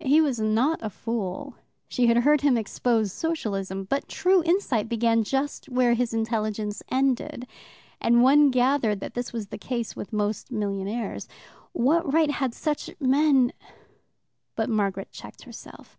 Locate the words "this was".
9.14-9.46